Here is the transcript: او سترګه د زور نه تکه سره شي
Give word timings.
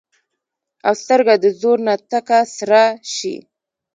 او 0.87 0.93
سترګه 1.03 1.33
د 1.43 1.45
زور 1.61 1.77
نه 1.87 1.95
تکه 2.09 2.39
سره 2.57 2.81
شي 3.15 3.35